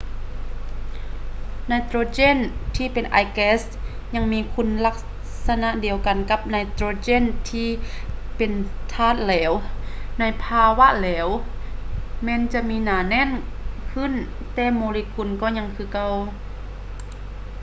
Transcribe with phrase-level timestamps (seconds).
[1.67, 2.37] ໄນໂຕຣເຈນ
[2.75, 3.61] ທີ່ເປັນອາຍແກັສ
[4.13, 4.95] ຍັງມີຄຸນລັກ
[5.47, 7.69] ສະນະດຽວກັນກັບໄນໂຕຣເຈນທີ່
[8.37, 9.51] ເປັນທາດທາດແຫຼວ
[10.19, 11.27] ໃນພາວະເຫຼວ
[12.23, 13.29] ແມ່ນຈະມີໜາແໜ້ນ
[13.91, 14.11] ຂຶ້ນ
[14.53, 16.11] ແຕ່ໂມເລກຸນກໍຍັງຄືເກົ່າ